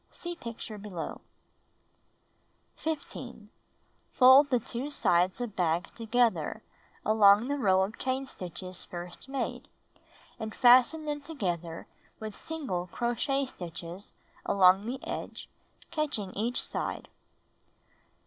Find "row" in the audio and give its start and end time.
7.59-7.83